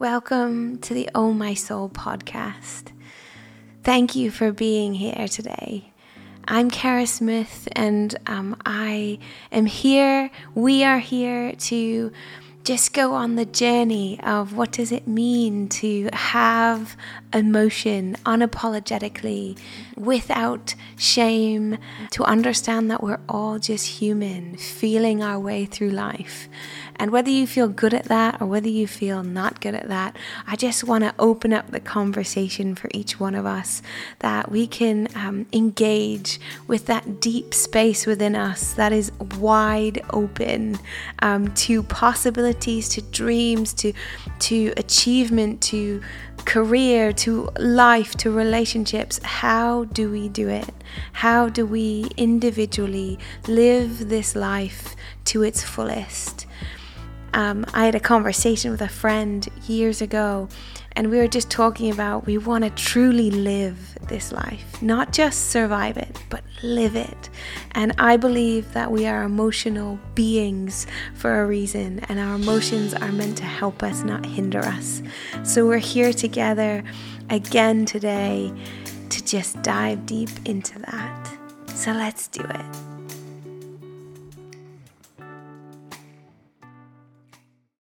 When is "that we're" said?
22.90-23.20